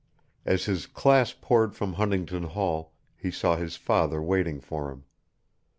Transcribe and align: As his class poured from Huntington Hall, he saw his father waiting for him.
As 0.47 0.65
his 0.65 0.87
class 0.87 1.31
poured 1.31 1.75
from 1.75 1.93
Huntington 1.93 2.41
Hall, 2.41 2.91
he 3.15 3.29
saw 3.29 3.55
his 3.55 3.75
father 3.75 4.19
waiting 4.19 4.59
for 4.59 4.89
him. 4.89 5.03